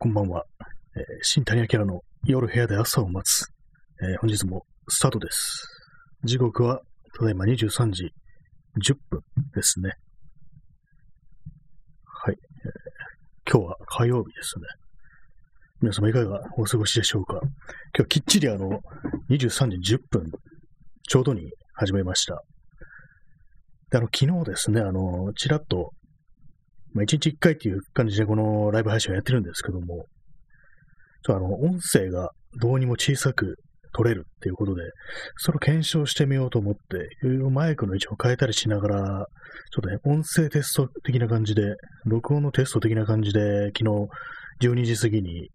[0.00, 0.44] こんばんは。
[0.94, 3.48] えー、新谷明の夜部屋で朝を待つ。
[4.00, 5.66] えー、本日もスタートです。
[6.22, 6.82] 時刻は、
[7.18, 8.12] ただいま23時
[8.80, 9.22] 10分
[9.56, 9.90] ですね。
[12.04, 12.36] はい。
[12.38, 14.66] えー、今日は火曜日ですね。
[15.80, 17.40] 皆様いかがお過ごしでしょうか
[17.92, 18.80] 今日きっちりあの、
[19.30, 20.30] 23時10分
[21.08, 22.44] ちょうどに始めました。
[23.90, 25.90] で、あの、昨日ですね、あの、ちらっと
[26.94, 30.06] まあ、1日1回っていう感じでこのライブ配信をやってるんですけども、
[31.24, 33.56] ちょっとあの、音声がどうにも小さく
[33.92, 34.82] 取れるっていうことで、
[35.36, 39.26] それを検証してみようと思って、いろいろマイクの位置を変えたりしながら、
[39.72, 41.74] ちょっとね、音声テスト的な感じで、
[42.04, 44.08] 録音のテスト的な感じで、昨
[44.60, 45.50] 日12時過ぎに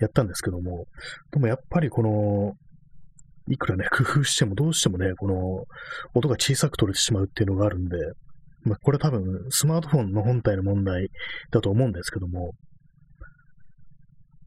[0.00, 0.86] やったんですけども、
[1.32, 2.54] でもやっぱりこの、
[3.48, 5.64] いくらね、工夫してもどうしてもね、この
[6.14, 7.96] 音が小さく取れてしまうっていうのがあるんで、
[8.64, 11.08] まあ、これ多分スマートフォンの本体の問題
[11.50, 12.52] だと思うんですけども、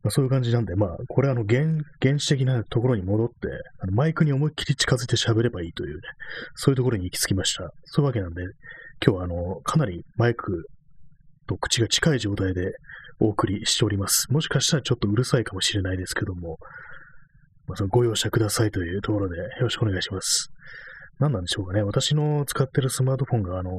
[0.04, 1.66] まあ、そういう感じなんで、まあ、これあの原、
[2.02, 3.34] 原始的なところに戻って、
[3.80, 6.02] あのマイクに思いっきり近づいて喋ればいいというね、
[6.56, 7.72] そういうところに行き着きました。
[7.86, 8.42] そういうわけなんで、
[9.06, 10.66] 今日はあの、かなりマイク
[11.48, 12.72] と口が近い状態で
[13.20, 14.32] お送りしております。
[14.32, 16.58] もしかしたらちょっとうるさいかもしれないですけども、
[17.68, 20.50] まあ、そのご容赦くださいというところでよろしくお願いします。
[21.20, 21.82] 何なんでしょうかね。
[21.82, 23.72] 私の使ってるスマートフォンが、あの、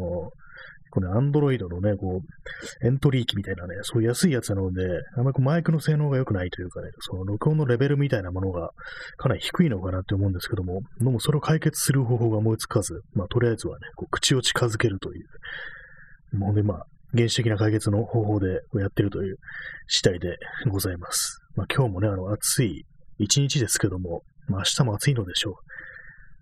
[0.90, 4.82] このアンドロイドのね、こう、エントリー機みたいなね、そういう安いやつなので、
[5.16, 8.70] あんまりマイクの性能が良くないというかね、その録音のレベルみたいなものが
[9.16, 15.22] かなり低いのかなって思うんですけども、でもそれを解決する方法が思いつかず、まあ、とりあえずはね、こう口を近づけるとい
[16.32, 19.36] う、もうね、まあ、原始的な解決の方法でやってるという
[19.86, 20.36] 次第で
[20.70, 21.40] ございます。
[21.54, 22.84] まあ、今日もね、あの、暑い
[23.18, 25.54] 一日ですけども、まあ、明日も暑いのでしょう。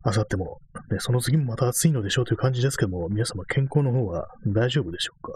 [0.08, 5.32] あさっても、ね、その次もまた暑いのでしょうという感じですけども、皆様健康の方は大丈夫でしょうか？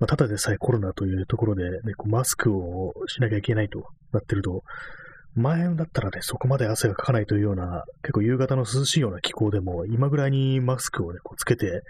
[0.00, 4.64] まあ、ただでさえコロナというところで、ね、こうマスクをしなきゃいけないとなってると、
[5.36, 11.82] 前だったらね、そこまで汗がかかないというような、結構夕方の涼しいような気候でも、今ぐらいにマスクをね、こうつけて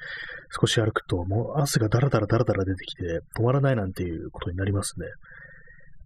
[0.60, 5.06] 少し歩くと、もう汗がダラダラダラダラ出てきて止まらないなんていうことになりますね。
[5.06, 5.14] やっ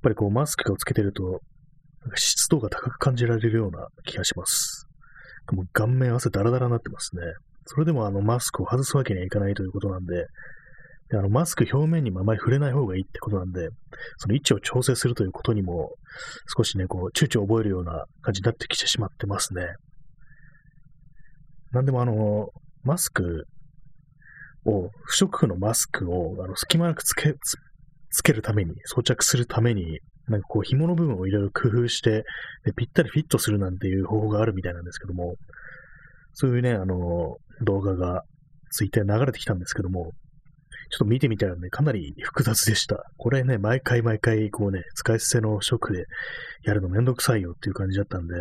[0.02, 1.40] ぱりこうマスクをつけてると、
[2.14, 4.87] 湿度が高く感じられるような気がします。
[5.54, 7.22] もう顔面汗ダラダラになってますね。
[7.66, 10.26] それでもあのマスクを外すわけにはいかないということなんで、
[11.10, 13.68] であのマスク表面にもあまり触れない方がいいってことなんで、
[14.18, 15.90] その位置を調整するということにも
[16.56, 19.62] 少しね、こう、躊躇を覚えるような感じになってきてしまってますね。
[21.72, 22.48] なんでもあの、
[22.82, 23.46] マスク
[24.64, 27.34] を、不織布のマスクをあの隙間なくつけ、
[28.10, 32.24] つけるために、装着するために、なんかこう紐の部分をいろいろ工夫して、
[32.64, 35.34] でぴったりフィットするなんていう方法があるみたいなんですけども、
[36.34, 38.22] そういうね、あの、動画が
[38.70, 40.12] ツイッターに流れてきたんですけども、
[40.90, 43.04] ちょっと見てみたらね、かなり複雑でした。
[43.16, 46.06] これね、毎回毎回、こうね、使い捨てのショックで
[46.62, 48.34] やるのめんどくさいよっていう感じだったんで、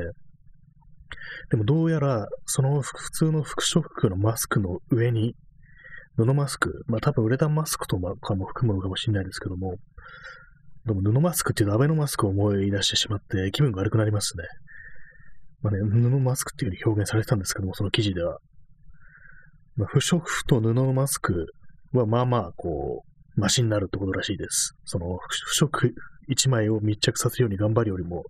[1.50, 5.36] でもどうやら、その普通の副食服のマスクの上に、
[6.16, 9.76] 布マスク、まあ多分ウレタンマスクとかも含むのかもしれないですけども、
[10.88, 14.44] でも布マスクっていうとアベノマスクを思い出してしまって気分が悪くなりますね。
[15.62, 18.40] まあね、布マスクっていう風に表現されてたんですけども、その記事では。
[19.76, 21.48] まあ、不織布と布のマスク
[21.94, 24.74] はまあまあ、こう、マシになるってことらしいです。
[24.86, 25.94] その不織布
[26.32, 28.24] 1枚を密着させるように頑張るよりも、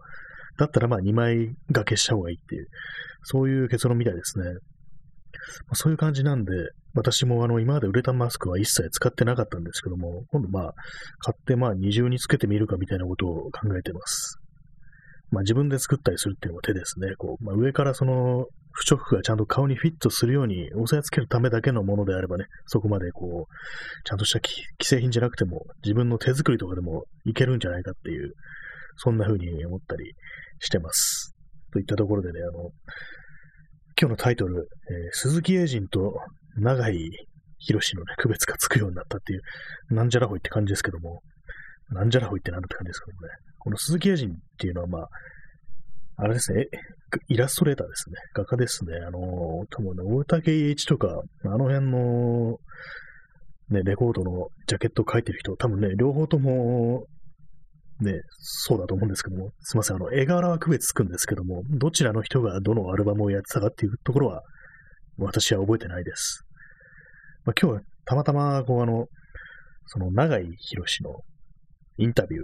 [0.57, 2.67] だったらまあ2枚掛けした方がいいっていう、
[3.23, 4.45] そういう結論みたいですね。
[5.67, 6.51] まあ、そういう感じなんで、
[6.93, 10.73] 私もあの今までウレタンマスクは一切使ってなかったんですけども、今度まあ
[11.19, 14.39] 買ってまあ二重につけてみるかみたいなことを考えてます。
[15.29, 17.15] まあ自分で作ったりするっていうのも手ですね。
[17.17, 23.53] こうまあ、上からその不織布がちゃんと顔にフィットするように押さえつけるためだけのものであればね、そこまでこう、
[24.07, 28.33] ちゃんとした既製品じゃなくても自分の手作りとかでもいけるんじゃないかっていう、
[28.97, 30.13] そんな風に思ったり
[30.59, 31.35] してます。
[31.73, 32.69] といったところでね、あの、
[33.99, 36.13] 今日のタイトル、えー、鈴木英人と
[36.55, 37.09] 長井
[37.57, 39.41] 博のね、区別がつくようになったっていう、
[39.89, 41.21] なんじゃらほいって感じですけども、
[41.89, 45.07] なんじゃらほいってなんだって感じですけどもね、この鈴木英人っていうのはまあ、
[46.17, 46.67] あれですね、
[47.27, 49.21] イラストレーターですね、画家ですね、あのー、
[49.75, 52.57] 多分ね、大竹栄一とか、あの辺の、
[53.69, 57.07] ね、レコードのジャケットを描いてる人、多分ね、両方とも、
[57.99, 64.43] ね、そうだと思うんですけども、すいません、あの、絵柄は区別つくんですけども、どちらの人がどのアルバムをやってたかっていうところは、
[65.17, 66.43] 私は覚えてないです。
[67.45, 69.07] まあ、今日はたまたま、こう、あの、
[69.87, 71.21] その、長井博の
[71.97, 72.43] インタビュー、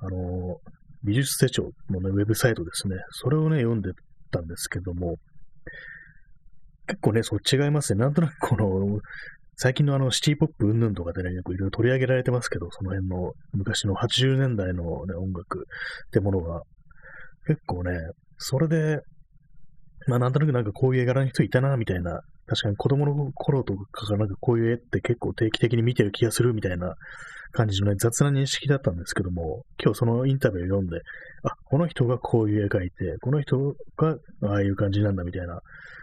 [0.00, 0.56] あの、
[1.04, 3.90] 美術手帳のね、ウェブサイトですね、それをね、読んで
[4.30, 5.16] たんですけども、
[6.86, 8.00] 結構ね、そう違いますね。
[8.00, 9.00] なんとなくこの、
[9.56, 15.66] 最近のあのシティポップ云々とかでね、よくいろいろ取り上げられてますけど、その辺の昔の80年代の、ね、音楽
[16.06, 16.62] ってものが、
[17.46, 17.92] 結構ね、
[18.38, 18.98] それで、
[20.06, 26.94] まあなんとなくなんかこういう絵柄の人いたな、みたいな、確かに子供の頃とかがなんかこういう絵って結構定期的に見てる気がするみたいな
[27.52, 30.98] 感じのね、雑な認識だったんですけども、今日そのインタビューを読んで、
[31.44, 35.60] あ、この人がこういう絵描いて、この人がああいう感じなんだみたいな、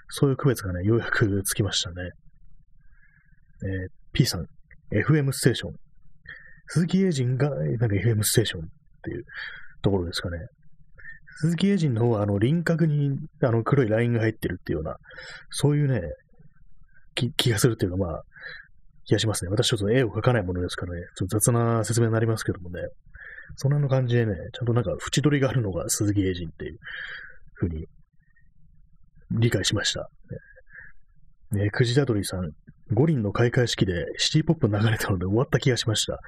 [0.07, 2.11] そういう区別がね、ようやくつきましたね。
[3.63, 4.45] えー、P さん、
[4.91, 5.73] FM ステーション。
[6.67, 8.63] 鈴木英人が、なんか FM ステーションっ
[9.03, 9.23] ていう
[9.81, 10.37] ところですかね。
[11.41, 14.95] 鈴木英人の方は、あの、輪郭に、あの、黒いラインが入ってるっていうような、
[15.49, 16.01] そういうね、
[17.15, 18.21] 気気がするっていうか、まあ、
[19.05, 19.49] 気がしますね。
[19.49, 22.81] 私ちょっと絵を描かないものですからね、ちょっと雑な説明になりますけどもね、
[23.55, 26.77] そんなの感じでね、ちゃんとなんか縁取りがあるのが鈴木英人っていう
[27.53, 27.85] ふうに
[29.31, 30.09] 理解しました。
[31.51, 32.51] ね、くじだどりさん、
[32.91, 36.19] 五輪の開会式でシティポップ流れたので終わった気がしました。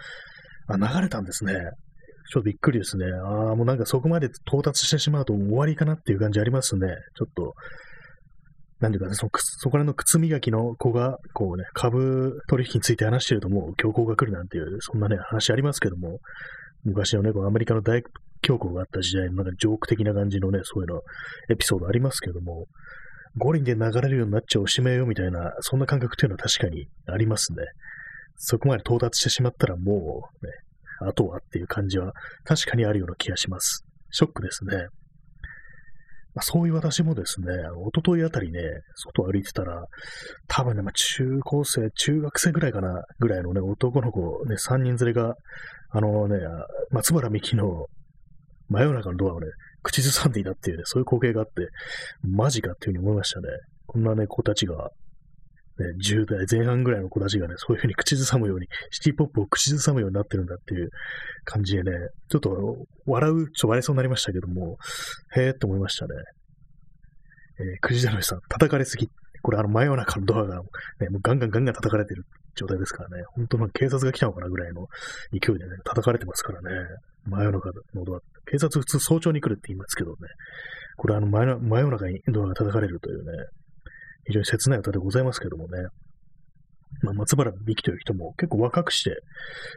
[0.68, 1.54] あ、流れたんですね。
[2.32, 3.06] ちょっとびっくりですね。
[3.26, 6.88] ああ、もうなんかそこまで到達してしまうと終わりかなっていう感じありますね。
[7.16, 7.54] ちょっと、
[8.80, 9.30] なんていうかね、そ
[9.60, 16.20] そこら辺の靴磨きの子が、こうね、株取引について話してるともう強行が来るなんていう、そんなね、話ありますけども、
[16.84, 18.04] 昔のね、このアメリカの大
[18.46, 21.02] 恐慌があった時代のなんかジョーク的な感じのね、そういうの、
[21.50, 22.66] エピソードありますけども、
[23.38, 27.64] 五輪で流れるようになっちゃおしめよみたいな、そんな感覚っていうのは確かにありますね。
[28.36, 30.52] そこまで到達してしまったらもう、ね、
[31.08, 32.14] あとはっていう感じは
[32.44, 33.86] 確かにあるような気がします。
[34.12, 34.88] ショックですね。
[36.36, 37.48] まあ、そういう私もですね、
[37.78, 38.60] おとといあたりね、
[38.96, 39.86] 外歩いてたら、
[40.48, 45.36] 多分ね、まあ、中高生、中学生ぐらいかな、ぐらいのね、男の子、ね、3人連れが、
[45.92, 46.38] あのね、
[46.90, 47.86] 松原美樹の
[48.70, 49.48] 真夜中のドアをね、
[49.84, 51.70] 口ずさんでいたっていうね、そういう光景があって、
[52.24, 53.48] マジかっていうふうに思いましたね。
[53.86, 54.90] こんなね、子たちが、
[55.80, 60.90] ね、10代前半ぐらいの子たちがね、そういうふうに口ずさむように、シティポップを口ずさむようになってるんだっていう
[61.46, 61.92] 感じでね、
[62.30, 64.78] ちょっと笑う、ちょっと笑いそうになりましたけども、
[65.36, 66.14] へえって思いましたね。
[67.60, 69.10] えー、くじだのさん、叩かれすぎ。
[69.42, 70.62] これあの真夜中のドアが、
[71.00, 72.26] ね、もうガンガンガンガン叩かれてる
[72.56, 74.88] 状態ですからね、本当の警察が来たのかなぐらいの
[75.32, 76.70] 勢いでね、叩かれてますからね、
[77.26, 78.20] 真夜中のドア。
[78.46, 80.18] 警察普通早朝に来るって言いますけどね、
[80.98, 81.46] これあの真
[81.80, 83.32] 夜中にドアが叩かれるというね、
[84.26, 85.88] 非常に切ない歌でございますけどもね、
[87.02, 89.16] まあ、松原美樹という人も結構若くして、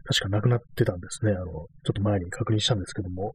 [0.05, 1.33] 確か亡くなってたんですね。
[1.33, 3.35] あの、ちょっと前に確認したんですけども、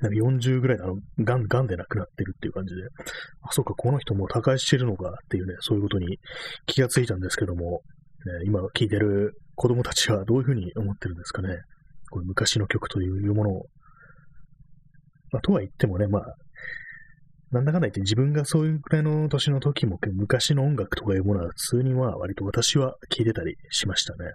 [0.00, 2.82] なんか40ぐらいのガン、ガンで亡くなってるっていう感じで、
[3.42, 6.18] あ、そうか、この人も他界してるのかっていうね、そういうことに
[6.66, 7.82] 気がついたんですけども、
[8.26, 11.56] ね、今聞いてる子供たちはどういうふうに思ってるんですかね。
[12.10, 13.66] これ昔の曲というものを。
[15.32, 16.24] まあ、とは言ってもね、まあ、
[17.50, 24.32] なんだかんだ言って自分がそういうくらいの年の時も昔の音楽とかいうものは普通には割と私は聴いてたりしましたね。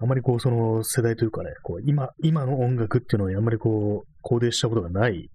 [0.00, 5.30] あまりこう、その世代というかね、こう今、今の音楽っていうのはあんまりこう、肯定したことがない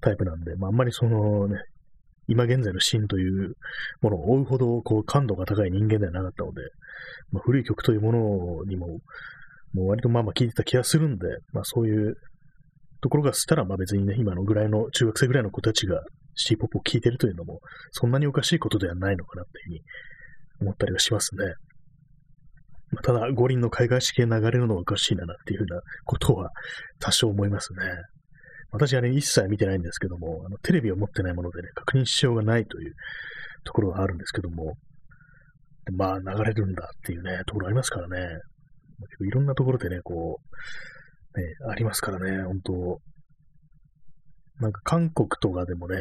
[0.00, 1.56] タイプなんで、まあ、あんまりそのね、
[2.28, 3.54] 今現在のシーンという
[4.00, 6.62] ものを追うほど、こう、感度が高い人間ではなかったので、
[7.30, 8.98] まあ、古い曲というものにも、
[9.76, 12.16] もう割とまあまあ聴いてた気がするんで、まあそういう
[13.02, 16.00] ところがしたら、まあ別にね、今のぐらいの、中学生ぐらいの子たちが
[16.34, 19.80] シティポップを聴いてるというのも、そんなにおかしいことではないのかなっていうふうに
[20.62, 21.44] 思ったりはしますね。
[22.90, 26.50] まあ、ただ、五輪の海外式で流れるのはおかしいなっていうふうなことは
[27.00, 27.78] 多少思いますね。
[28.70, 32.94] 私はね、一切見てないんですけども、あのテレビを持ってないものでね、確認しようがないという
[33.64, 34.76] ところがあるんですけども、
[35.92, 38.40] まあ、流れるんだっていうね、ところありますからね。
[39.26, 40.40] いろんなところでね、こ
[41.34, 43.00] う、ね、ありますからね、本当
[44.60, 45.96] なんか韓国とかでもね、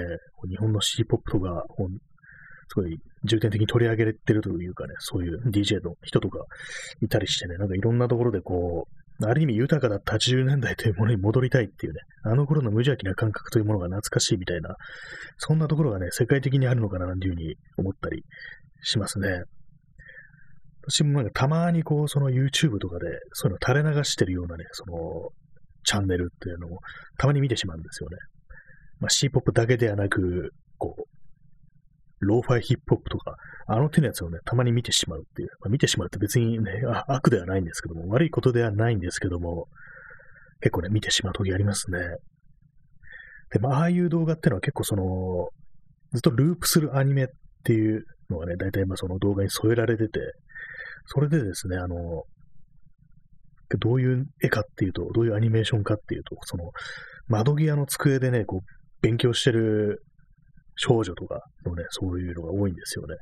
[0.50, 1.64] 日本の C ポップとか、
[2.68, 6.40] すごい重点的に取り上げれてるというかね、そういう DJ の人とか
[7.02, 14.76] いたりしてね、なんかいろんなところでこう、ある意味豊かだった80年代というものに戻りたいっていうね、あの頃の無邪気な感覚というものが懐かしいみたいな、
[15.38, 18.24] そんなところがね、世界的にあるのかななんていうふうに思ったり
[18.84, 19.44] しますね。
[20.88, 25.30] 私もなんかたまにこう、その YouTube とかで、そういうの垂れ流してるようなね、その、
[25.84, 26.80] チャンネルっていうのを
[27.18, 28.18] たまに見てしまうんですよね。
[29.00, 33.36] まあ、C-POP だけではなく、こう、ローファイヒップホップとか、
[33.68, 35.50] あの手のやつをね、たまに見てしまうっていう。
[35.62, 36.72] まあ、見てしまうって別にね、
[37.08, 39.68] 悪ではないんですけども、悪いことではないんですけども、
[40.62, 42.00] 結構ね、見てしまう時ありますね。
[43.52, 45.50] で、まあ、ああいう動画ってのは結構その、
[46.14, 47.28] ずっとループするアニメっ
[47.64, 50.20] ていうのがね、大体まあその動画に添えられてて、
[51.08, 52.24] それでですね、あの、
[53.80, 56.72] どういう絵かっていうと、どういうアニメーションかっていうと、その、
[57.28, 58.60] 窓際の机でね、こう、
[59.02, 60.04] 勉強してる
[60.76, 63.16] 少女とかのね、そういうのが多いんですよね。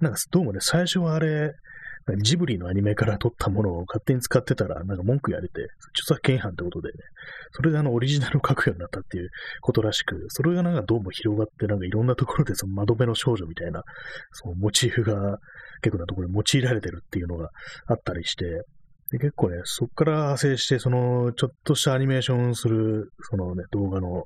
[0.00, 1.52] なんかどうもね、最初はあれ、
[2.16, 6.94] ジブリのアニメから撮ったものを勝手に使ってたら、なんか文句やれて、著作権違反ってことでね、
[7.52, 13.82] それであのオリジナルを書くようになったっていうことらしく、それがなんかどうも広がって、なんかいろんなところでその窓辺の少女みたいな、
[14.32, 15.38] そのモチーフが
[15.82, 17.50] 結構なところに用いられてるっていうのが
[17.86, 18.64] あったりして、
[19.10, 24.24] で結構ね、そこから派生して、その、ちょっとしたアニメーションする、そのね、動画の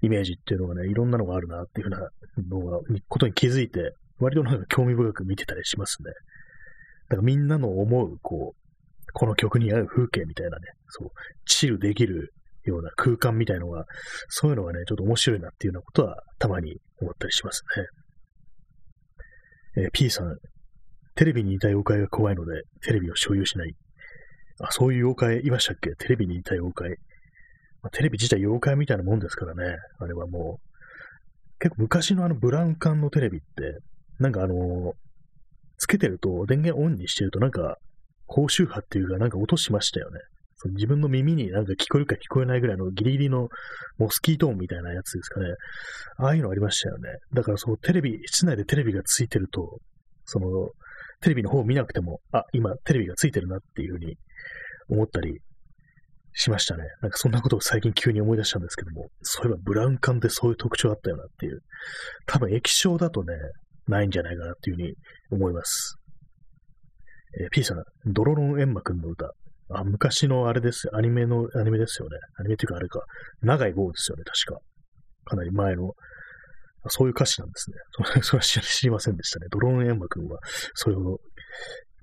[0.00, 2.08] イメージっていうのがね、いろんなのがあるなっていうふうな
[2.48, 6.12] のが、ことに気づいて、割となんか興味深く見てたりしますね。
[7.12, 11.08] だかみんなの思う、こう、この曲に合う風景みたいなね、そう、
[11.44, 12.32] チルできる
[12.64, 13.84] ような空間みたいのが、
[14.28, 17.62] そういうのがね、ちょっと面白いなっていうようなことはたまに思ったりします
[19.76, 19.82] ね。
[19.84, 20.38] えー、P さん、
[21.14, 23.74] テレビに似た妖怪が怖いので、テレビを所有しない。
[24.60, 25.94] あ、そういう妖怪いましたっけ？
[25.96, 26.88] テレビに似た妖怪。
[27.82, 29.76] まあ、テレビ自体妖怪みたいなもんですからね。
[29.98, 30.68] あれはもう。
[31.58, 33.78] 結構昔のあのブラウン管のテレビって、
[34.18, 34.92] なんかあのー、
[35.82, 37.76] つけてると、電源オンにしてるとなんか、
[38.26, 40.20] 高周波っていうかなんか音しましたよね。
[40.56, 43.48] その自分の耳になんか聞こえるか聞こえないぐらいのギリギリの
[43.98, 45.46] モスキートーンみたいなやつですかね。
[46.18, 47.08] ああいうのありましたよね。
[47.34, 49.80] だからそのテレビ、室内でテレビがついてると、
[50.24, 50.46] その
[51.20, 54.16] テレビの方を見なくても、あ、今テレビがついてるなっていうふうに
[54.88, 55.40] 思ったり
[56.32, 56.84] しましたね。
[57.00, 61.60] なんかそんなことを最近急に思い出したんですけども、そういえばブラウン管ってそういう特徴あったよなっていう。
[62.26, 63.34] 多分液晶だとね、
[63.88, 64.94] ないんじゃないかなっていうふうに
[65.30, 65.96] 思います。
[67.40, 69.30] えー、P さん、ドロロンエンマくんの歌。
[69.70, 70.88] あ、昔のあれです。
[70.94, 72.16] アニメの、アニメですよね。
[72.38, 73.00] アニメっていうかあれか。
[73.40, 74.60] 長い号ですよね、確か。
[75.24, 75.92] かなり前の。
[76.88, 77.76] そういう歌詞なんですね。
[78.22, 79.46] それは知りませんでしたね。
[79.50, 80.38] ドローンエンマ君は、
[80.74, 81.20] それを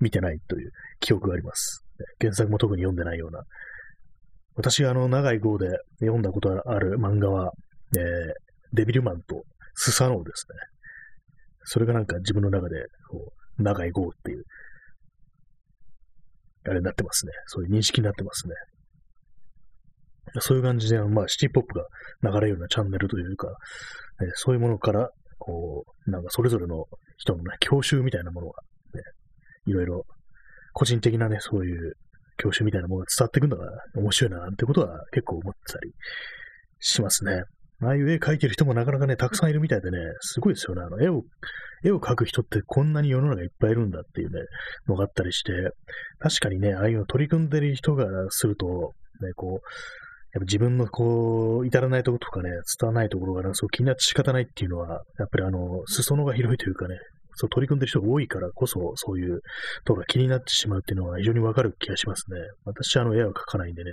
[0.00, 0.70] 見てないという
[1.00, 1.84] 記憶があります。
[2.20, 3.42] 原作も特に読んでないような。
[4.56, 5.68] 私があの、長い号で
[6.00, 7.52] 読んだことがある漫画は、
[7.96, 8.02] えー、
[8.72, 9.44] デビルマンと
[9.74, 10.69] スサノオですね。
[11.64, 12.76] それがなんか自分の中で、
[13.10, 14.44] こう、長い号っていう、
[16.66, 17.32] あれになってますね。
[17.46, 18.54] そういう認識になってますね。
[20.40, 21.84] そういう感じで、まあ、シティポップが
[22.30, 23.48] 流れるようなチャンネルというか、
[24.22, 26.84] え、そういうものから、こう、なんかそれぞれの
[27.16, 28.62] 人のね、教習みたいなものが、
[28.94, 29.02] ね、
[29.66, 30.04] いろいろ、
[30.72, 31.94] 個人的なね、そういう
[32.36, 35.92] 教習みたいなものが伝わってくるのが面白いな、なんてことは結構思ってたり
[36.78, 37.42] しますね。
[37.82, 40.82] ああいう絵描いてる人もなかなかね、たくさんいるみたいでね、すごいですよね。
[40.82, 41.22] あの、絵を、
[41.82, 44.40] 絵を描く人ってこんなに世の中いっぱいいるんだっていうね、
[44.86, 45.52] のがあったりして、
[46.18, 49.60] 確かにね、ああいうの取り組んでる人がすると、ね、こう、やっ
[50.34, 56.96] ぱ自分のこう、至らないところとかね、伝わないところが、ね、そう気になって仕方ないっていうのは、やっぱりあの、裾野が広いというかね、
[57.34, 59.40] そう取り組んでる人が多いからこそ、そういう
[59.84, 62.38] ところが気になってしまうっていうのは非常にわかる気がしますね。
[62.64, 63.92] 私はあの、絵は描かないんでね、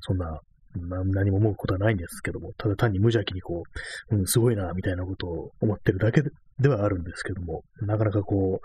[0.00, 0.40] そんな、
[0.76, 3.62] 何も思うことはないんですけども、ただ単に無邪気にこ
[4.10, 6.22] う、うん、すごいな、みたいなことを思ってるだけ
[6.58, 8.60] ではあるんですけども、なかなかこ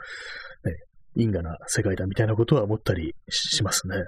[0.64, 0.76] う、ね、
[1.16, 4.04] 因果な世界だみたいなことは思ったりしますね。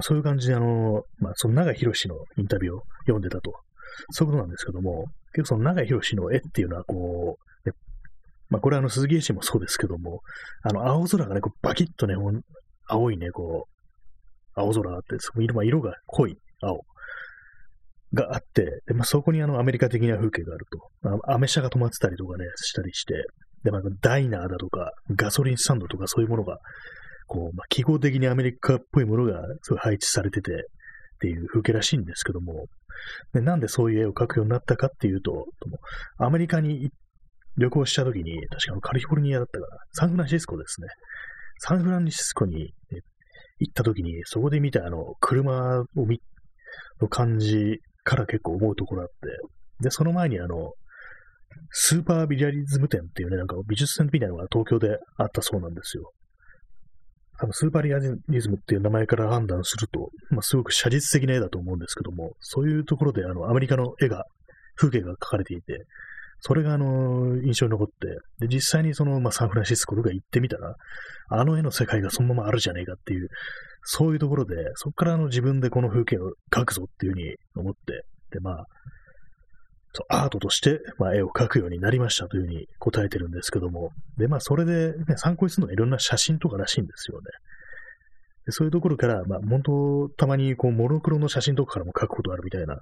[0.00, 3.52] そういう感じで、あの、まあ、その長井博のインタビューを読んでたと。
[4.10, 7.74] そういうことなんですけども、結構その長井博の絵っていうのは、こう、ね、
[8.48, 10.20] まあ、これはあの、鈴木絵師もそうですけども、
[10.62, 12.14] あの、青空がね、こうバキッとね、
[12.86, 13.71] 青いね、こう、
[14.54, 16.80] 青空あって、その色,、まあ、色が濃い青
[18.14, 21.08] があって、でまあ、そこにあの、アメリカ的な風景があると。
[21.08, 23.14] まあ、アメ車が止まってたりとかね、したりして、
[23.64, 26.58] で、まあ、ダイナーだとか、ガソリンスタンドとかそういうものが
[27.26, 30.54] こう、まあ、記号的にアメリカっぽいものがすごい配置されてて、っ
[31.22, 32.66] ていう風景らしいんですけども、
[33.32, 35.46] でなんでそういう絵を描くようになったかっていうと、
[36.18, 36.90] アメリカに
[37.56, 40.88] 旅行した時に、確かカリフォルニアだったかな、サンフランシスコですね。
[41.58, 42.96] サンフランシスコにえ
[43.58, 46.20] 行った時に、そこで見たあの、車を見、
[47.00, 49.14] の感じから結構思うところあって、
[49.80, 50.72] で、その前にあの、
[51.70, 56.12] スーパービリアリズム展っていうね、なんか美術展みたいなのが東京であったそうなんですよ。
[57.38, 64.24] あの、スーパーリアリズムっていう名前から判断すると、まあ、すごく写実的な絵だと思うんですけども、そういうところで、あの、アメリカの絵が、
[64.76, 65.84] 風景が描かれていて、
[66.44, 67.92] それが、あの、印象に残って、
[68.40, 70.74] で、実際にその、まあ、サンフランシスコとか行ってみたら、
[71.28, 73.28] あの絵の世界がそのままあるじゃねえかっていう、
[73.84, 78.64] そういうところで、そこからあの自分でこの風景を描くぞっていうふうに思って、で、まあ、
[79.92, 87.24] そうアートとして、まあ、絵を描くようになりましたというふうに答えてるんですけども、で、まあ、それで、ね、参考にするのはいろんな写真とからしいんですよね。
[88.46, 92.80] でそういうところから、まあ、本当、たまに、こう、モノクロの写真とかからも描くことあるみたいな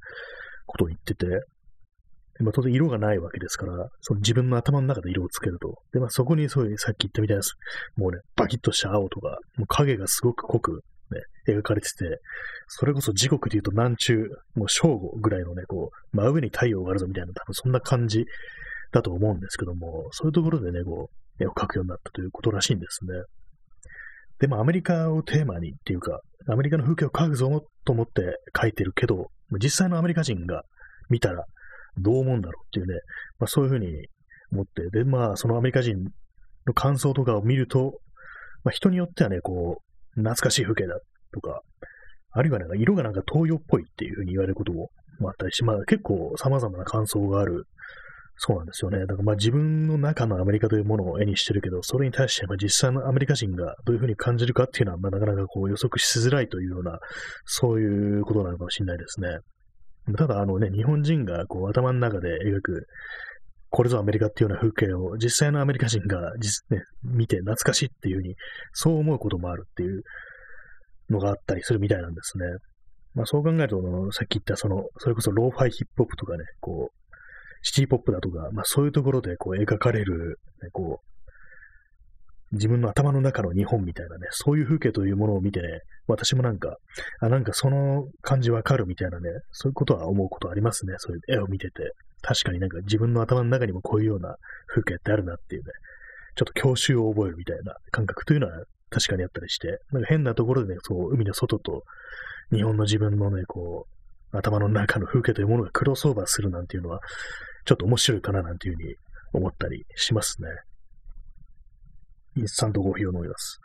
[0.64, 1.26] ことを言ってて、
[2.42, 5.78] まあ、当然色がないわけですから、その自分の頭の中で色をつけると。
[5.92, 7.42] で、まあ、そこにそういう、さっき言ったみたいな、
[7.97, 12.20] もうね、バキッとした青とか、もう影がすごく濃く、ね、描かれてて、
[12.68, 18.25] それこそ時刻で言うと南中、もう正午ぐらいのね、こう、真上に太陽があるぞみたいな、多分そんな感じ
[18.92, 23.12] だと思うんですけども、そういうところでね、こう、絵を描くようになったということらしいんですね。
[24.38, 29.30] でもアメリカをテーマにっていうか、アメリカの風景を描くぞと思って描いてるけど、
[29.62, 30.62] 実際のアメリカ人が
[31.11, 31.44] 見たら
[31.99, 33.00] どう思うんだろうっていうね、
[33.38, 34.09] まあそういうふうに
[34.52, 35.97] 思って、で、まあそのアメリカ人
[36.66, 38.00] の感想とかを見ると、
[38.64, 39.78] まあ人によってはね、こ
[40.16, 40.99] う、懐かしい風景だ
[41.32, 41.62] とか、
[42.32, 44.90] あるいはなんか色がなんか東洋っぽいっていうふうに言われることも
[45.26, 47.64] あったりし、まあ結構様々な感想がある
[48.42, 49.00] そうなんですよね。
[49.00, 56.99] だからまあ自分の中のアメリカというものを絵にしてるけど、それに対してまあ実際のアメリカ人がどういうふうに感じるかっていうのは、まあ、なかなかこう予測しづらいというような、
[57.44, 59.28] そういうことなのかもしれないですね。
[60.17, 62.87] ただあのね、日本人がこう頭の中で描く、
[63.71, 68.35] これぞアメリカっていうような風景を実際のアメリカ人が実、ね、見て懐かしいっていうふうに、
[68.73, 70.02] そう思うこともあるっていう
[71.09, 72.45] のがあったりするみたいなんですね。
[73.14, 76.95] まあそう考えると、さっき言ったその、それこそローファイヒップホップとかね、こう、
[77.62, 81.10] シティポップだとか、まあそういうところでこう描かれる、ね、こう、
[82.52, 86.76] 自分の頭の中の日本みたいなね、そういう風景というものを見てね、私もなんか、
[87.21, 90.95] あ、なんかその感じわかるみたいなね、そういうことは思うことありますね。
[90.99, 91.92] そういう絵を見てて。
[92.23, 95.71] 確かになんか自分の頭の中にもこういうような風景ってあるなっていうね、
[96.37, 98.52] ちょっと郷愁を覚えるみたいな感覚というのは
[98.90, 101.85] 確かにあったりして、なんか変なところでね、そう、海の外と
[102.52, 103.87] 日本の自分のね、こ
[104.33, 107.00] う、頭の中の風景というものがクロスオーバーするなんていうのは、
[107.64, 108.95] ちょっと面白いかななんていうふうに
[109.33, 110.49] 思ったりしますね。
[112.40, 113.61] インスタントコーヒーを飲みます。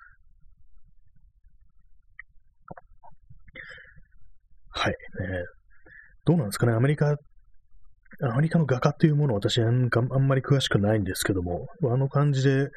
[4.70, 4.92] はい。
[4.92, 4.96] ね、
[6.26, 7.16] どうなんですかね、アメリカ、
[8.22, 12.70] アメリカの画家っていうものを私なんあんまり詳しくないんですけども、あの感じで、ね、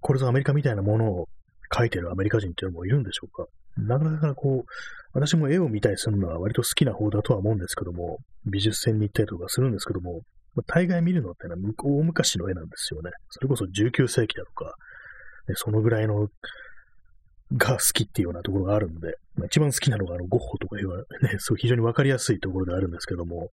[0.00, 1.28] これぞアメリカみたいなものを
[1.72, 3.46] 描いてるアメリカ人っていうのもいるんでしょうか。
[3.76, 4.70] なかなかこう、
[5.12, 10.22] 私も絵を見たりするのは割と好きな方だとは思うんですけども、美術展に行ったりとかするんですけども、
[10.66, 13.10] 大概見るのってのは大昔の絵なんですよね。
[13.30, 14.74] それこそ19世紀だとか、
[15.54, 16.28] そのぐらいの
[17.56, 20.88] が好きっていうようなところがあるんで、まあ、一番好きなのがあのゴッホとかいう
[21.22, 23.50] ね、そう非常にわかりやすいところであるんですけども、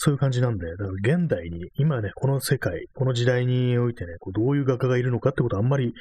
[0.00, 5.92] そういう感じなんで、だから現代に、今ね、この世界、この時代においてね、こうどういう画家がいるのかってことはあんまり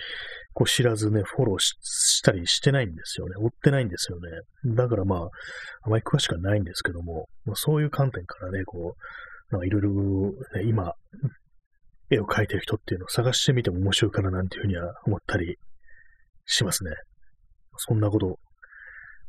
[0.53, 3.33] こう知らずね、フォローしたりしてないんですよね。
[3.37, 4.75] 追ってないんですよね。
[4.75, 5.19] だからまあ、
[5.81, 9.89] あまり詳しくはないんですけども、まあ、そういう観点からね、こう、なんかいろいろ、
[10.63, 10.93] 今、
[12.09, 15.57] 絵を描いてる人っていうのを探してみても面白いかななんていうふうには思ったり
[16.45, 16.91] しますね。
[17.77, 18.39] そんなことを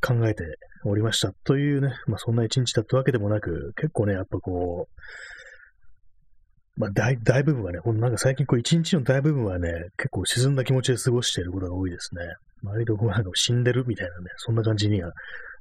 [0.00, 0.44] 考えて
[0.84, 12.22] おりましたというね、まあそんな一日だったわけでもなく、結構ね、やっぱこう、まあ大大部分はね、ほんなんか最近こう一日の大部分はね、結構沈んだ気持ちで過ごしていることが多いですね。
[12.62, 15.12] 割とこうなんか死んでるみたいなね、そんな感じには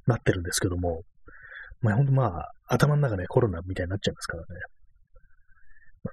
[0.06, 1.02] なってるんですけども、
[1.80, 4.46] まあほんとまあ、頭の中ね、コロナみたいになっちゃいますからね。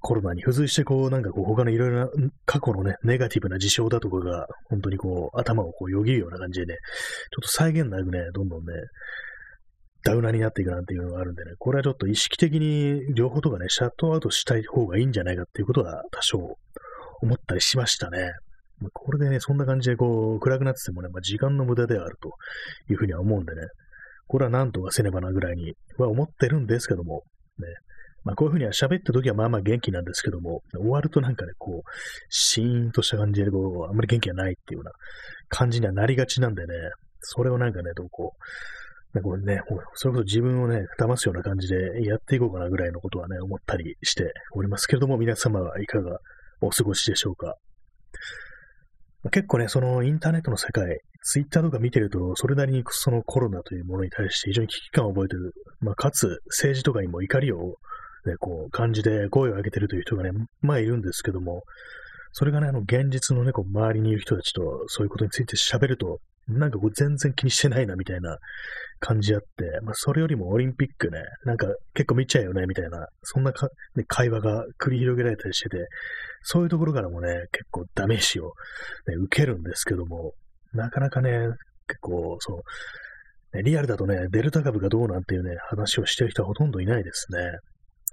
[0.01, 2.09] コロナに付随して、こう、なんかこう、他のいろいろな
[2.45, 8.73] 過去のね、ネガティブな事象だとかが、本当にこう、頭をこう、よぎるような感じでね、ちょっと際限なくね、どんどんね、
[10.03, 16.57] ダウナーになっていくなんていうのがあるんでね、これはちょっと意識的に情報とかね、シャットアウトしたい方がいいんじゃないかっていうことは多少
[17.21, 18.31] 思ったりしましたね。
[18.93, 22.29] これでね、そんな感じでこう、暗くなっててもね、まあ、時間の無駄ではあると
[22.91, 23.61] いうふうには思うんでね、
[24.27, 27.23] これは何とかせねばなぐらいには思ってるんですけども、
[27.57, 27.67] ね、
[28.25, 31.89] まあこういうふうには喋った時はまあまあ元気なんですけども、終わるとなんかね、こう、
[32.29, 34.91] シーンとした感じで、こう、あんまり元気がないっていうような
[35.47, 36.73] 感じにはなりがちなんでね、
[37.21, 39.61] それをなんかね、どうこう、なんかね、
[39.93, 46.17] それこそ自分をね、騙すような感じでやっていこうかなぐらいのことはね、思ったりしておりますけれども、皆様はいかが
[46.61, 47.55] お過ごしでしょうか。
[49.31, 55.53] 結構ね、そのインターネットの世界、ツイッターとか見てると、それなりにそのコロナというものに対して非常に危機感を覚えてる。
[55.79, 57.77] まあ、かつ、政治とかにも怒りを
[58.25, 61.63] ね、こう、感じで声を上げてるという人がね、まあいるんですけども、
[62.31, 68.37] それがね、あの、現実のね、こう、周りにいる人たちと、そういうことについて喋ると、なんかこう、全然気にしてないな、みたいな
[68.99, 75.77] 感じあって、まあ、それよりもオリンピックね、なんか結構見ちゃうよね、みたいな、そんなか、ね、会話が繰り広げられたりしてて、
[76.41, 78.51] そういうところからもね、結構ダメージを、
[79.07, 80.33] ね、受けるんですけども、
[80.73, 81.31] なかなかね、
[81.87, 82.61] 結構、そ
[83.53, 87.39] う、リアルだとね、デルタ株がどうなんていうね、話をしてる人はほとんどいないですね。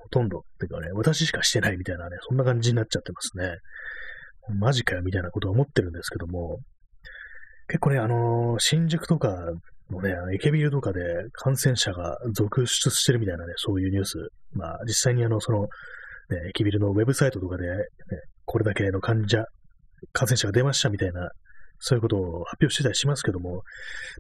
[0.03, 0.45] ほとんど。
[0.59, 3.57] てかね、私しかしてないみたいなね、そんな感じになっちゃってますね。
[4.59, 6.59] マジかよみたいなことは思ってるんですけども、
[7.69, 9.37] 結構ね、あのー、新宿とか
[9.91, 11.01] のね、駅ビルとかで
[11.33, 14.19] 感染者が続出してるみたいなね、そういうニュース。
[14.53, 15.69] まあ、実際にあの、その、ね、
[16.51, 17.77] 駅ビルのウェブサイトとかで、ね、
[18.45, 19.45] これだけの患者、
[20.13, 21.31] 感染者が出ましたみたいな、
[21.79, 23.63] そういうことを発表してたりしますけども、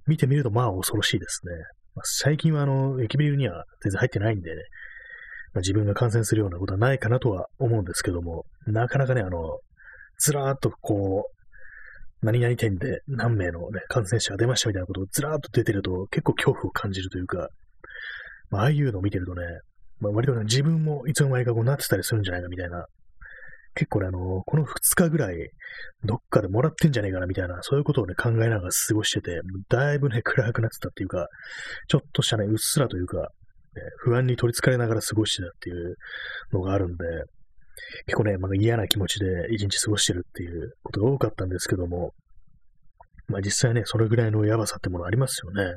[0.07, 1.53] 見てみるとまあ恐ろしいですね。
[1.95, 4.63] まあ、最近はあの、駅ビルには全然入ってないんでね、
[5.57, 9.59] 自分が感染するようなことはないかなとは思うんですけども、なかなかね、あの、
[10.19, 17.49] ずらーっとこう、何々店で何名のね、感染者が出ましたみたいなことをずらーっと出てると結構恐怖を感じるというか、
[18.51, 19.43] まあ、ああいうのを見てるとね、
[19.99, 22.87] まあ、割と、ね、自分もいつの間にかこうなってたりするんじゃないかみたいな、
[23.75, 25.37] 結構ね、あの、この2日ぐらい、
[26.05, 31.27] どっかでもらってんじゃねえかなみたいな、そういうことをね、考えながら過ごしてて、だいぶね、暗くなってたっていうか、
[31.89, 33.29] ちょっとしたね、うっすらというか、
[33.99, 35.97] 不安に取り憑かれながら過ごしてたっていう
[36.53, 37.05] のがあるんで、
[38.07, 42.13] 結構ね、まあ、嫌な気持ちで一日過ごしてるっていうことが多かったんですけども、
[43.29, 45.75] まあ実際ね、それぐらいのやばさってものありますよね。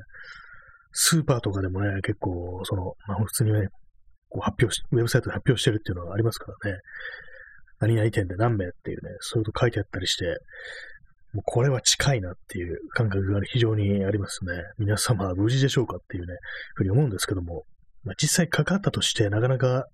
[0.92, 3.68] スーパーとかでもね、結構、その、まあ普通にね、
[4.30, 6.80] こう発表し、ウェブサイトで発表してるっていうのがありますからね。
[7.80, 10.26] 何々店で何名っていうね、そういうこと書いてあったりして、
[11.34, 14.52] もうこれは近いなっていう感覚が、非常にありますね。
[14.78, 16.34] 皆様は無事でしょうかっていうね、
[16.76, 17.64] ふうに思うんですけども、
[18.06, 19.86] まあ、実際かかったとしてなかなか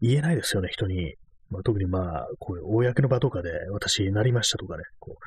[0.00, 1.14] 言えないですよね、人に。
[1.50, 5.24] まあ、特にまあ、こういう公の場とかで私なりましたとかね、こう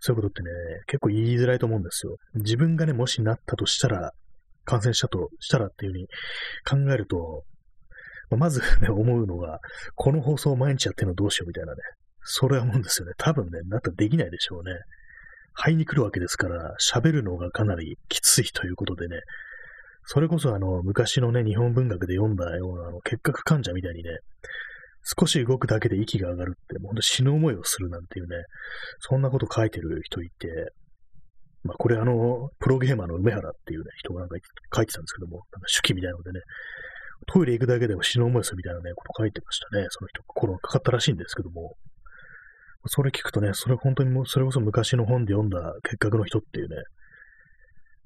[0.00, 0.50] そういうことってね、
[0.86, 2.16] 結構言いづらいと思うんですよ。
[2.34, 4.12] 自分がね、もしなったとしたら、
[4.64, 6.06] 感染したとしたらっていうふうに
[6.86, 7.44] 考えると、
[8.30, 9.60] まあ、まずね、思うのが、
[9.94, 11.78] この放送を毎日やってるのどうしようみたいなね。
[12.22, 13.14] それは思うんですよね。
[13.18, 14.72] 多分ね、なったらできないでしょうね。
[15.54, 19.16] 肺に来るわけですから、喋るのがかなりきついということでね、
[20.08, 24.10] それこそあの、昔のね、日本文学で読んだようなあの結核患者みたいにね、
[25.02, 28.36] 少し動くだけで息が上がるって、もうほんと死ぬ思いをするなんていうね、
[29.00, 30.48] そんなこと書いてる人いて、
[31.64, 34.36] まあこれあの、プロゲーマーの梅原っていうね、人がなんか
[34.74, 36.40] 書いてたんですけども、なんか手記みたいなのでね、
[37.26, 39.86] トイレ行くだけでも死ぬ思いするみたいなね、こと書いてましたね。
[39.90, 41.74] その人、コロナかかったらしいんですけども。
[42.88, 46.76] それ聞くとね、それ本当にもう、それこそ昔の本で読んだ結核の人っていうね、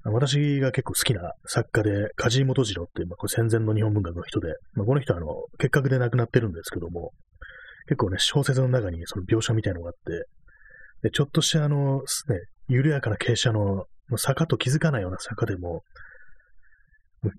[0.03, 5.27] 私が結構好きな作家で、梶井元次郎っていう、まあ、これ戦前の日本文学の人で、まあ、この人はあの、
[5.59, 7.11] 結核で亡くなってるんですけども、
[7.87, 10.25] 結構ね、小説の中にその描写みたいのがあって、
[11.03, 12.03] で、ちょっとしたあの、ね、
[12.67, 13.85] 緩やかな傾斜の
[14.17, 15.83] 坂と気づかないような坂でも、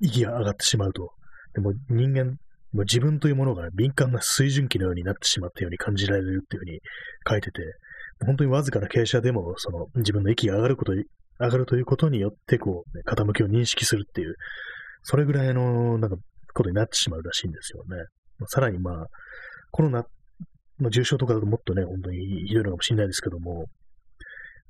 [0.01, 1.11] 息が上がってしまうと。
[1.55, 2.37] でも人間、
[2.73, 6.81] もう自分というものが敏感な水準器のようになってしまったように感じられるっていうふうに
[7.29, 7.61] 書いてて、
[8.25, 10.93] 本当にわずかな傾斜でも、その自分の息が上がること、
[11.43, 14.37] 上がるということによって、こう、ね、傾きを認識するっていう、
[15.03, 16.17] それぐらいの、なんか、
[16.55, 18.05] ことになってしまうらしいんですよね。
[18.47, 19.07] さらにまあ、
[19.71, 20.05] コロナ
[20.81, 23.67] の重症とかだともっとね、本当にひどいのかもしれないですけども、やっ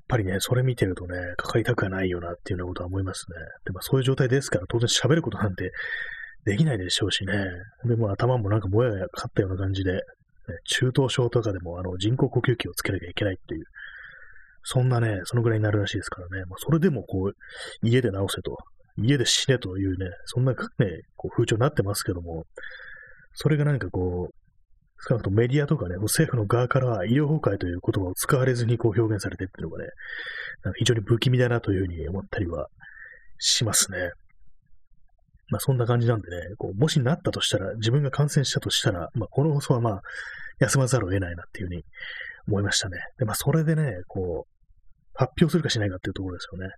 [0.09, 3.37] ぱりね、それ見てるとね、かかりたくはないよなっていうようなことは思いますね。
[3.65, 5.73] でもそういう状態ですから、当然喋ることなんて
[6.45, 7.33] できないでしょうしね。
[7.85, 9.99] でも頭もなんかもややかったような感じで、ね、
[10.65, 13.65] 中等症とかでもあの人工呼吸器をつけなきゃいけないっていう、
[14.65, 16.45] そんなね、そのぐらいになるらしいですからね。
[16.47, 17.33] まあ、それでもこう、
[17.83, 18.57] 家で治せと、
[18.97, 20.59] 家で死ねというね、そんなね、
[21.17, 22.45] こう風潮になってますけども、
[23.35, 24.35] それがなんかこう、
[25.05, 29.91] 少なくともメディアとかね、政府の側から医療崩壊という言葉を使われずにこう表現されてっていうのがね、
[30.63, 32.69] なんか非常に不気味だなというふうに思ったりは
[33.39, 34.11] しますね。
[35.49, 40.03] まあそんな感じなんでね、こうもしなったとしたら、自分が感染したとしたら、まあこの放送はまあ
[40.61, 41.83] 休まざるを得ないなっていうふうに
[42.47, 42.99] 思いましたね。
[43.19, 44.52] で、まあそれでね、こう、
[45.15, 46.75] 発表するかしないかっていうところですよね。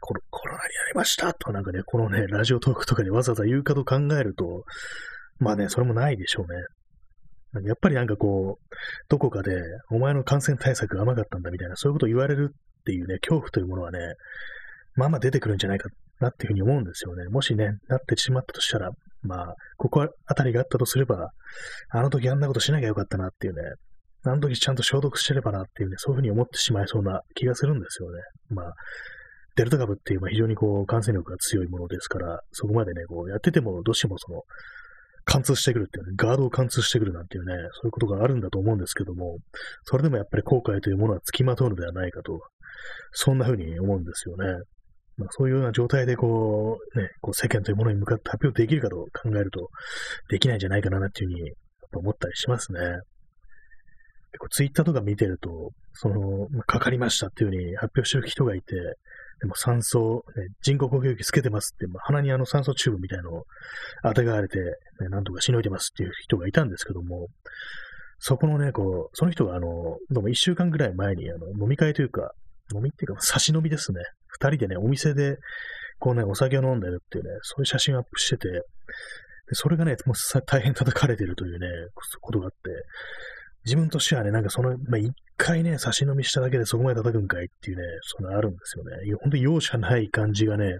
[0.00, 4.64] コロコロナになりましたとかなんかね、このね、ラジオトークとかでわざわざ言うかと考えると、
[5.38, 7.66] まあね、それもないでしょうね。
[7.66, 8.74] やっぱりなんかこう、
[9.08, 13.98] どこかで、お前の感染対策が甘かったんだみたいな、そういうことを言われるっていうね、恐怖というものはね、
[14.94, 15.88] まあまあ出てくるんじゃないか
[16.20, 17.28] なっていうふうに思うんですよね。
[17.28, 18.90] もしね、なってしまったとしたら、
[19.22, 21.30] まあ、ここあたりがあったとすれば、
[21.90, 23.62] あの時あんなことしなきゃよかったなっていうね、
[24.24, 28.18] あの時ちゃんと消毒してればなっていうね、そういうふうに思ってしまいそうな気がするんですよね。
[28.50, 28.72] まあ、
[29.56, 34.42] デルタ株っていう、まあ、非常にこう、感染力が強いものですから、そこまでね、こう、やってても、どうしてもその、
[35.24, 39.38] 貫通してくるっていうね、ガードを貫通してくるなんていうね、そういうことがあるんだと思うんですけども、
[39.84, 42.40] それでもやっぱり後悔というものは付きまとうのではないかと、
[43.12, 44.46] そんなふうに思うんですよね。
[45.16, 49.68] まあ、そういうような状態でこう、ね、こう世間というものに向かって発表できるかと考えると、
[50.30, 51.52] できないんじゃないかなっていうふうに
[51.92, 52.80] 思ったりしますね。
[54.38, 58.74] 構ツイッターとか見てると、その、かかりましたっていうふうに発表してる人がいて、
[59.40, 63.44] でも酸素、ね、人工呼吸器つけてますって、鼻にあの酸素チューブみたいなのを
[64.02, 67.28] 当てがわれて、ね、なんとかしのいでますっていう人がいたんですけども、
[68.18, 72.32] そこのね、こう、その人があの、どうも一週間ぐらい前にあの飲み会というか、
[72.74, 74.00] 飲みっていうか、差し飲みですね。
[74.28, 75.38] 二人でね、お店で、
[75.98, 78.62] こうね、お酒を飲んでるっていうね、そういう写真をアップしてて、で
[79.54, 81.66] それがね、もう大変叩かれてるというね、
[82.20, 82.58] ことがあって、
[83.64, 88.90] 自分としてはね、なんかその、まあ、一回ね、差し飲みしただけでそこまで叩くんかいっていうね、そのあるんですよね。
[89.20, 90.78] 本当に容赦ない感じがね、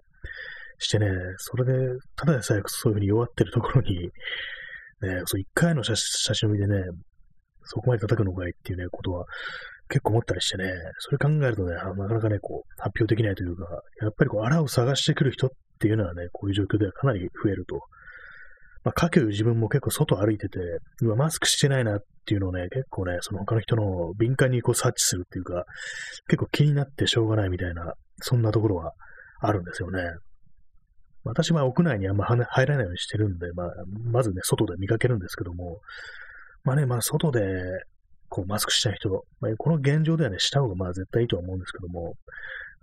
[0.79, 1.73] してね、それで、
[2.17, 4.11] ただでさえそういうふうに弱ってるところに、
[5.03, 6.83] ね、そう一回の写真飲みでね、
[7.65, 9.27] そこまで叩くのかいっていうね、ことは
[9.89, 13.65] 結構思ったりしてね、それ考えるとね、なかなかね、こう、発表できないというか、
[14.01, 17.81] やっぱりこう、あらを探してくる人っていうのはね、こういう状況ではかなり増えると。
[18.83, 20.59] まあ、かける自分も結構外歩いてて、
[21.03, 25.65] うわ、マスクしてないなっていうのをね、結構ね、その他の人の敏感にこう察知するっていうか、
[26.29, 28.93] 結構気になってしょうがないみたいな、そんなところは
[29.41, 30.01] あるんですよね。
[31.25, 33.69] 私は屋内にあんま入らないようにしてるんで、まあ、
[34.11, 35.81] まずね、外で見かけるんですけども、
[36.65, 37.43] まあね、まあ、外で、
[38.31, 42.15] こう、マスクした人、まあ、この現状ではね、した方がまあ絶対いいとは思うんですけども、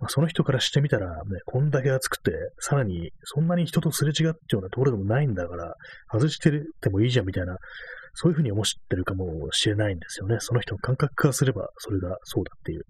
[0.00, 5.74] まあ、その人からしてみたら、ね、こんだけ暑くて、さらに、そんなに人とすれ違ってようなところでもないんだから、
[6.12, 7.56] 外しててもいいじゃんみたいな、
[8.14, 10.36] そういうふうに思ってるかもしれないんですよね。
[10.40, 12.82] その人の感覚化すれば、それがそうだっていう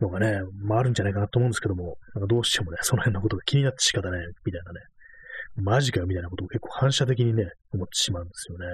[0.00, 4.80] のがね、まああるんじゃないかなと思うんですけども、なんかどうしてもね、その辺のことが気になって仕方ないみたいなね、
[5.56, 8.66] マジかよみたいなことを結構反射的にね、思ってしまうんですよね。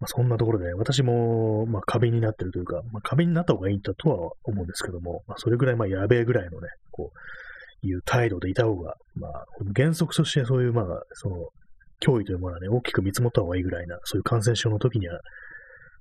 [0.00, 11.36] まあ、そんなところで、私も、まあ、過敏になってるというか、まあ、過敏になった方がいいんだとは思うんですけども、まあ、それぐらい、まあ、やべえぐらいのね、こう、いう態度でいた方が、まあ、原則としてそういう、まあ、その、
[12.00, 15.20] 脅威というものはね、大きく見積もった方がいいぐらいな、そういう感染症の時には、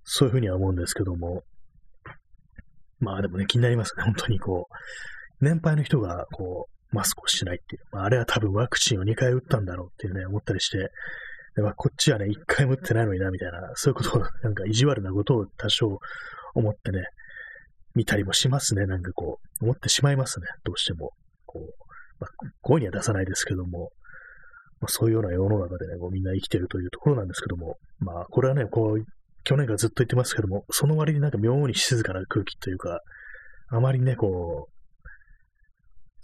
[0.04, 1.44] そういうふうには思うんですけども、
[3.00, 7.82] まあでもね、気になりますね、本当にこう、年配の人が、こう、マスクをしないっていう。
[7.92, 10.90] まあ、あれは多分ワクチンを2回打ったんだろうっていうね、思ったりして、
[11.56, 16.00] でまあ、こっちはね、1回も打ってないのにな、みたいな、そういうことを、なんか意地悪なことを多少
[16.56, 17.04] 思ってね、
[17.96, 21.12] 見たりもしますね、なんかこう、思ってしまいますね、どうしても。
[21.46, 21.74] こう、
[22.20, 22.30] まあ、
[22.62, 23.92] 声には出さないですけども、
[24.82, 29.06] まあ、そういうような世の中でね、こうみんな生きてるというところなんですけども、まあ、これはね、こう、
[29.44, 33.00] 去年からずっと言ってますけども、その割になんか妙に静かな空気というか、
[33.70, 34.73] あまりね、こう、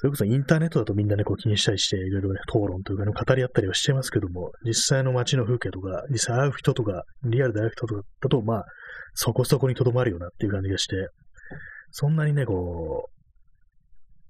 [0.01, 8.65] それこそインターネットだとみんなね、こう気にしたりして、いろいろね、討論というかね、語り合ったりはしてますけども、実際の街の風景とか、実際会う人とか、リアルで会う人とかだと、まあ、
[9.13, 10.95] そこそこに留まるよなっていう感じがして、
[11.91, 13.09] そんなにね、こ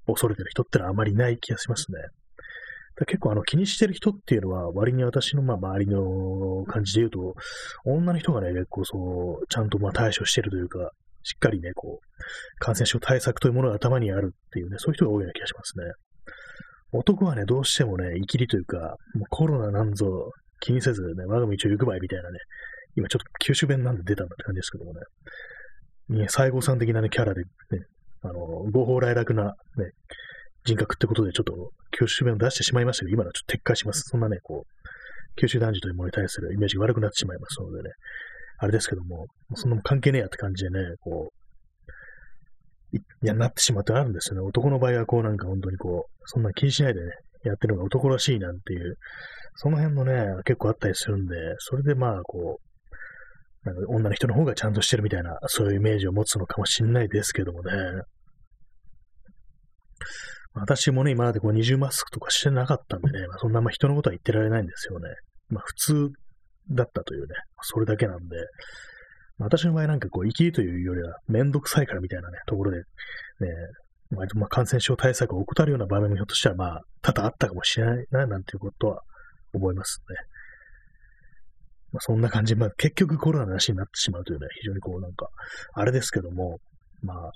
[0.07, 1.99] う、恐れてる人ってのはあまりない気がしますね。
[3.05, 7.35] 結構あの気にしてる人っていうのは割に私のまあ周りの感じで言うと、
[7.85, 10.91] 女の人がね、結構そう、ちゃんとまあ対処してるというか、
[11.23, 15.85] しっかりね、こう、感染症対策というものが頭にあるっていうね、そういう人が多いような気がしますね。
[16.91, 18.77] 男はね、どうしてもね、生きりというか、
[19.13, 22.39] もうコロナなんぞ気にせずね、我が道を行くばいみたいなね、
[22.95, 27.47] 今ちょっと九州弁なんで出たんだって感じですけどもね、ね西郷さん的なね、キャラでね、
[28.21, 28.35] あの、
[28.71, 29.91] 合法来楽なね、
[30.65, 34.01] 人格ってことでちょっと九州弁を出してしまいましたけど、今のはちょっと撤回します。
[34.09, 37.91] そんなね、こう、九州男児というものに対するイメージが悪くなってしまいますのでね、
[38.59, 44.47] あれですけども、そんなも関係ねえやって感じでね、こう、いや、なってしまってあるんですよね。
[44.47, 47.11] 男の場合はこうなんか本当にこう、そんな気にしないでね、
[47.43, 48.97] やってるのが男らしいなんていう、
[49.55, 57.71] その辺のね、結構あったりするんで、それでまあこう、なんか女の人の方がちゃんとしてるみたいな、そういうイメージを持つのかもしれないですけどもね。
[60.53, 65.09] 私もね、今までこう二重マスクとかしてなかったんでね、まあ、そんなまあ人のことは言ってられないんですよね。
[65.49, 66.09] まあ普通
[66.71, 67.27] だったというね、
[67.61, 68.37] それだけなんで、
[69.37, 72.85] 私の場合なんかこう、生きるというよりはめんどくさいからみたいなね、ところで、ね、
[74.11, 79.01] まあ、感染症対策を怠るような場面もひょっとしたらまあ、多々あったかもしれないな、なんていうことは
[79.53, 80.15] 思いますね。
[81.91, 85.29] まあ、そんな感じ、まあ結局コロナの話になってしまうというね、非常にこうなんか、
[85.73, 86.59] あれですけども、
[87.01, 87.31] まあ、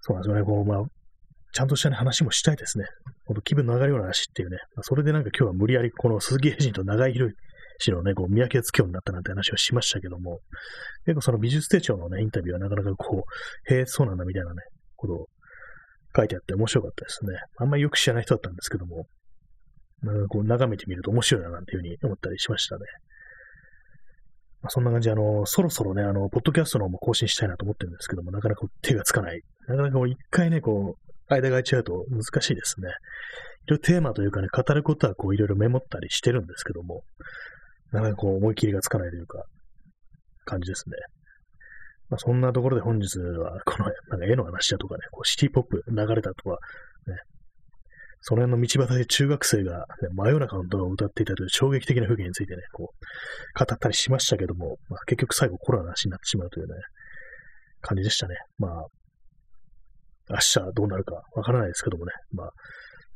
[0.00, 0.82] そうなんですよね、こう、まあ、
[1.52, 2.84] ちゃんとした、ね、話もしたいですね。
[3.26, 4.58] ほんと気分の上がるような話っていうね。
[4.82, 7.30] それでなんか今日は無理やりこの鈴木英人と長井博
[7.78, 10.40] 氏のね、こう見分けつけようになったなんて話をしましたけども、
[11.06, 13.24] 結構その美術手帳のね、インタビューはなかなかこ
[13.70, 14.56] う、へえ、そうなんだみたいなね、
[14.96, 15.26] ことを
[16.16, 17.38] 書いてあって面白かったですね。
[17.58, 19.06] あんまりよく知らない人だったんですけども、
[20.02, 22.82] なんかこう眺めてみると面白いななんていうふうに思ったりしましたね。
[24.62, 29.40] まあ、そんな感じで、あの、そろそろね、あの、ポッドキャストの方も更新したいなと思ってるんですけども、なかなか手がつかない。
[29.66, 32.88] なかなかこう、一回ね、こう、間が空いちゃうと難しいですね。
[33.66, 37.02] いろいろテーマというかね、語ることはこういろいろメモったりしてるんですけども、
[37.92, 39.44] なかなかこう思い切りがつかないというか、
[40.44, 40.96] 感じですね。
[42.08, 46.58] まあ、そんなところで本日は、このなんか絵の話だとかね、こうシティポップ流れたとか、
[47.06, 47.16] ね、
[48.20, 56.74] その辺の道端で中学生が、ね、真夜中の動画を歌っていたという衝撃的な風景についてね、こう、語ったりしましたけども、まあ、結局最後コロナの話になってしまうというね、
[57.80, 58.34] 感じでしたね。
[58.58, 58.86] まあ、
[60.30, 62.50] 明日どうなるかわからないですけどもね、まあ、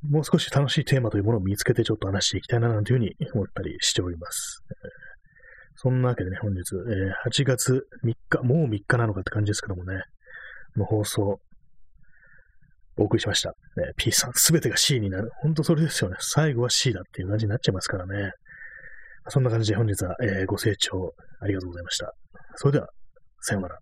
[0.08, 4.62] もう少し楽しいテーマというものを見つけてちょっと話していきたいななんていうふうに思ったりしております。
[5.76, 10.02] そんなわけでね、本日、えー、8月3日、もう3日なのかって感じですけどもね、
[10.76, 11.40] の放送、
[12.96, 13.50] お送りしました。
[13.50, 15.30] ね、P さん、すべてが C になる。
[15.42, 16.16] ほんとそれですよね。
[16.20, 18.32] 最後は C だっていう感じになっちゃいますからね。
[19.28, 22.12] そんな感じで本日は、えー、ご清聴ありがとうございました。
[22.56, 22.88] それでは、
[23.40, 23.78] さようなら。